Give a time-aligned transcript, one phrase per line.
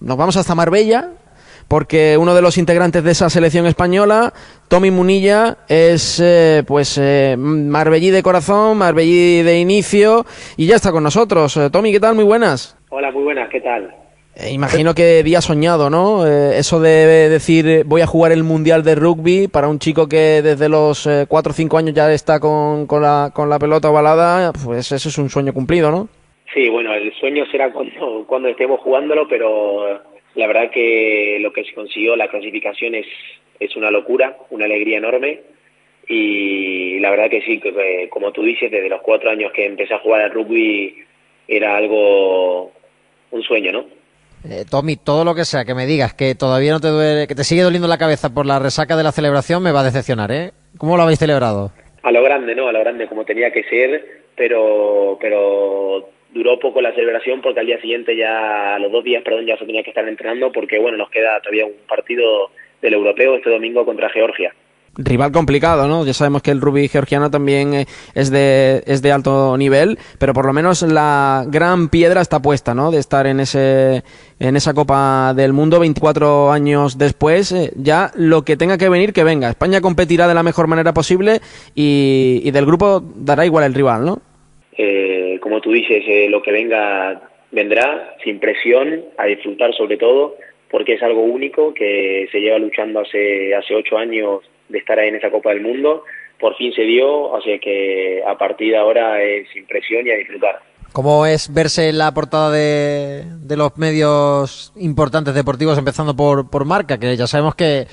[0.00, 1.10] nos vamos hasta Marbella,
[1.68, 4.32] porque uno de los integrantes de esa selección española,
[4.66, 10.26] Tommy Munilla, es eh, pues eh, marbellí de corazón, marbellí de inicio
[10.56, 11.56] y ya está con nosotros.
[11.56, 12.16] Eh, Tommy, ¿qué tal?
[12.16, 12.76] Muy buenas.
[12.88, 13.94] Hola, muy buenas, ¿qué tal?
[14.34, 16.26] Eh, imagino que día soñado, ¿no?
[16.26, 20.42] Eh, eso de decir voy a jugar el Mundial de Rugby para un chico que
[20.42, 24.52] desde los 4 o 5 años ya está con, con, la, con la pelota ovalada,
[24.52, 26.08] pues eso es un sueño cumplido, ¿no?
[26.52, 30.00] Sí, bueno, el sueño será cuando, cuando estemos jugándolo, pero
[30.34, 33.06] la verdad que lo que se consiguió, la clasificación es,
[33.58, 35.40] es una locura, una alegría enorme.
[36.08, 39.94] Y la verdad que sí, que, como tú dices, desde los cuatro años que empecé
[39.94, 41.04] a jugar al rugby
[41.46, 42.72] era algo,
[43.30, 43.84] un sueño, ¿no?
[44.48, 47.34] Eh, Tommy, todo lo que sea que me digas que todavía no te duele, que
[47.34, 50.32] te sigue doliendo la cabeza por la resaca de la celebración, me va a decepcionar,
[50.32, 50.52] ¿eh?
[50.78, 51.70] ¿Cómo lo habéis celebrado?
[52.02, 52.68] A lo grande, ¿no?
[52.68, 57.66] A lo grande, como tenía que ser, pero, pero duró poco la celebración porque al
[57.66, 60.78] día siguiente ya, a los dos días, perdón, ya se tenía que estar entrenando porque,
[60.78, 64.54] bueno, nos queda todavía un partido del europeo este domingo contra Georgia.
[64.96, 66.04] Rival complicado, ¿no?
[66.04, 70.34] Ya sabemos que el rugby georgiano también eh, es de, es de alto nivel, pero
[70.34, 72.90] por lo menos la gran piedra está puesta, ¿no?
[72.90, 74.02] De estar en ese
[74.40, 79.12] en esa Copa del Mundo 24 años después, eh, ya lo que tenga que venir
[79.12, 79.50] que venga.
[79.50, 81.40] España competirá de la mejor manera posible
[81.74, 84.20] y, y del grupo dará igual el rival, ¿no?
[84.76, 90.36] Eh, como tú dices, eh, lo que venga vendrá sin presión, a disfrutar sobre todo,
[90.70, 95.08] porque es algo único que se lleva luchando hace, hace ocho años de estar ahí
[95.08, 96.04] en esa Copa del Mundo.
[96.38, 100.16] Por fin se dio, así que a partir de ahora es sin presión y a
[100.16, 100.69] disfrutar.
[100.92, 106.64] ¿Cómo es verse en la portada de, de los medios importantes deportivos, empezando por, por
[106.64, 106.98] marca?
[106.98, 107.86] Que ya sabemos que,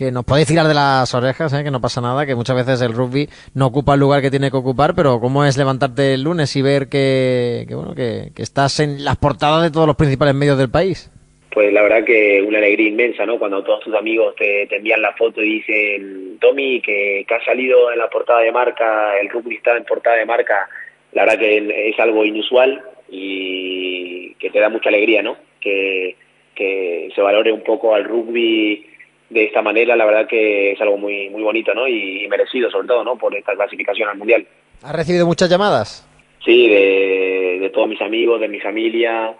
[0.00, 1.62] que nos podéis tirar de las orejas, ¿eh?
[1.62, 4.50] que no pasa nada, que muchas veces el rugby no ocupa el lugar que tiene
[4.50, 8.80] que ocupar, pero ¿cómo es levantarte el lunes y ver que, que bueno, que, estás
[8.80, 11.08] en las portadas de todos los principales medios del país?
[11.52, 13.38] Pues la verdad que una alegría inmensa, ¿no?
[13.38, 17.92] Cuando todos tus amigos te, envían la foto y dicen, Tommy, que, que ha salido
[17.92, 20.68] en la portada de marca, el rugby está en portada de marca,
[21.12, 25.36] la verdad que es algo inusual y que te da mucha alegría, ¿no?
[25.60, 26.16] Que,
[26.54, 28.86] que se valore un poco al rugby
[29.28, 31.86] de esta manera, la verdad que es algo muy muy bonito, ¿no?
[31.86, 33.16] Y, y merecido sobre todo, ¿no?
[33.16, 34.46] Por esta clasificación al mundial.
[34.82, 36.06] ¿Has recibido muchas llamadas?
[36.44, 39.34] Sí, de, de todos mis amigos, de mi familia,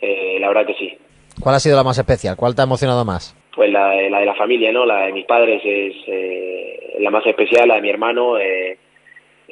[0.00, 0.98] eh, la verdad que sí.
[1.40, 2.36] ¿Cuál ha sido la más especial?
[2.36, 3.34] ¿Cuál te ha emocionado más?
[3.54, 4.84] Pues la, la de la familia, ¿no?
[4.84, 8.38] La de mis padres es eh, la más especial, la de mi hermano.
[8.38, 8.76] Eh,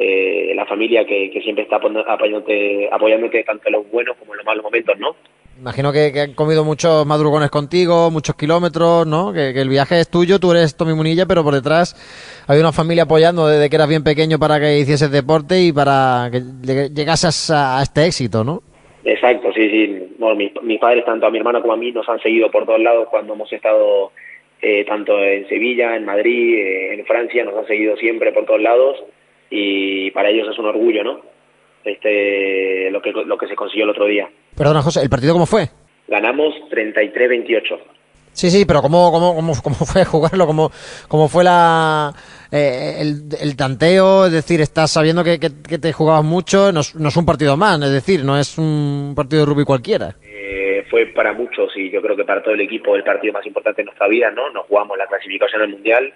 [0.00, 4.38] eh, la familia que, que siempre está apoyándote, apoyándote tanto en los buenos como en
[4.38, 5.16] los malos momentos, ¿no?
[5.58, 9.32] Imagino que, que han comido muchos madrugones contigo, muchos kilómetros, ¿no?
[9.32, 11.96] Que, que, el viaje es tuyo, tú eres Tommy Munilla, pero por detrás
[12.46, 16.28] hay una familia apoyando desde que eras bien pequeño para que hicieses deporte y para
[16.30, 16.42] que
[16.94, 18.62] llegases a, a este éxito, ¿no?
[19.04, 20.14] Exacto, sí, sí.
[20.18, 22.66] Bueno, mis, mis, padres, tanto a mi hermano como a mí, nos han seguido por
[22.66, 24.12] todos lados cuando hemos estado
[24.62, 28.60] eh, tanto en Sevilla, en Madrid, eh, en Francia, nos han seguido siempre por todos
[28.60, 29.02] lados
[29.50, 31.20] y para ellos es un orgullo, ¿no?
[31.84, 34.28] Este, lo que, lo que se consiguió el otro día.
[34.56, 35.68] Perdona, José, ¿el partido cómo fue?
[36.08, 37.78] Ganamos 33-28.
[38.32, 40.46] Sí, sí, pero ¿cómo, cómo, cómo, cómo fue jugarlo?
[40.46, 40.70] ¿Cómo,
[41.08, 42.12] cómo fue la,
[42.52, 44.26] eh, el, el, tanteo?
[44.26, 47.26] Es decir, estás sabiendo que, que, que te jugabas mucho, no es, no es, un
[47.26, 50.14] partido más, es decir, no es un partido de rugby cualquiera.
[50.22, 53.44] Eh, fue para muchos y yo creo que para todo el equipo el partido más
[53.44, 54.50] importante de nuestra vida, ¿no?
[54.50, 56.12] Nos jugamos la clasificación al Mundial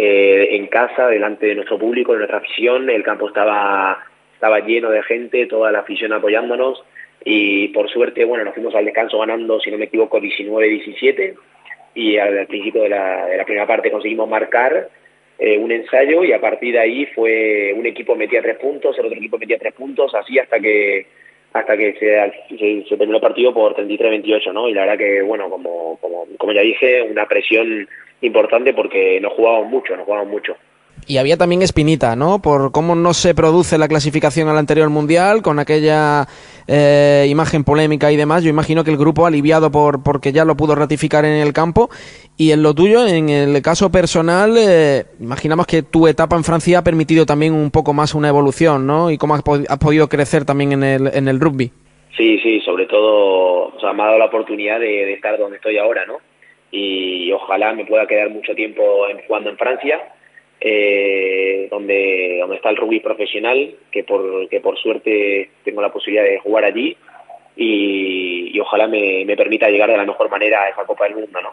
[0.00, 3.98] eh, en casa, delante de nuestro público, de nuestra afición, el campo estaba,
[4.32, 6.84] estaba lleno de gente, toda la afición apoyándonos.
[7.24, 11.34] Y por suerte, bueno, nos fuimos al descanso ganando, si no me equivoco, 19-17
[11.94, 14.88] y al, principio de la, de la primera parte conseguimos marcar
[15.36, 16.22] eh, un ensayo.
[16.22, 19.58] Y a partir de ahí fue un equipo metía tres puntos, el otro equipo metía
[19.58, 21.08] tres puntos, así hasta que
[21.52, 24.68] hasta que se, se, se terminó el partido por 33-28, ¿no?
[24.68, 27.88] Y la verdad que, bueno, como, como, como ya dije, una presión
[28.20, 30.56] importante porque nos jugábamos mucho, nos jugábamos mucho.
[31.08, 32.42] Y había también espinita, ¿no?
[32.42, 36.26] Por cómo no se produce la clasificación al anterior mundial, con aquella
[36.66, 38.44] eh, imagen polémica y demás.
[38.44, 41.88] Yo imagino que el grupo aliviado por porque ya lo pudo ratificar en el campo.
[42.36, 46.80] Y en lo tuyo, en el caso personal, eh, imaginamos que tu etapa en Francia
[46.80, 49.10] ha permitido también un poco más una evolución, ¿no?
[49.10, 51.72] Y cómo has, has podido crecer también en el, en el rugby.
[52.18, 55.56] Sí, sí, sobre todo, o sea, me ha dado la oportunidad de, de estar donde
[55.56, 56.18] estoy ahora, ¿no?
[56.70, 59.98] Y ojalá me pueda quedar mucho tiempo en, jugando en Francia
[60.60, 66.24] eh, donde, donde está el rugby profesional, que por, que por suerte tengo la posibilidad
[66.24, 66.96] de jugar allí
[67.56, 71.16] y, y ojalá me, me, permita llegar de la mejor manera a esa Copa del
[71.16, 71.50] Mundo, ¿no?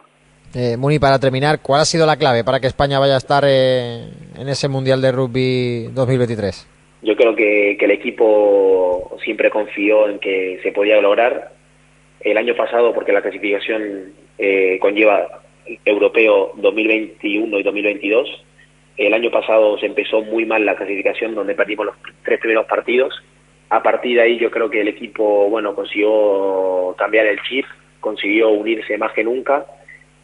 [0.54, 3.44] Eh, Muni, para terminar, ¿cuál ha sido la clave para que España vaya a estar
[3.46, 4.08] eh,
[4.38, 6.66] en ese Mundial de Rugby 2023?
[7.02, 11.52] Yo creo que, que el equipo siempre confió en que se podía lograr.
[12.20, 15.42] el año pasado, porque la clasificación eh, conlleva
[15.84, 18.45] europeo 2021 y 2022,
[18.96, 23.14] el año pasado se empezó muy mal la clasificación, donde perdimos los tres primeros partidos.
[23.68, 27.66] A partir de ahí yo creo que el equipo, bueno, consiguió cambiar el chip,
[28.00, 29.66] consiguió unirse más que nunca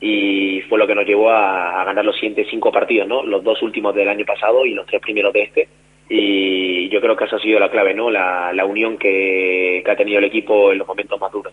[0.00, 3.22] y fue lo que nos llevó a, ganar los siguientes cinco partidos, ¿no?
[3.22, 5.68] Los dos últimos del año pasado y los tres primeros de este.
[6.08, 8.10] Y yo creo que esa ha sido la clave, ¿no?
[8.10, 11.52] La, unión que ha tenido el equipo en los momentos más duros.